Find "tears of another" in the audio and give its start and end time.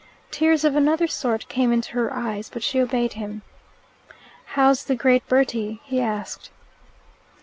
0.31-1.05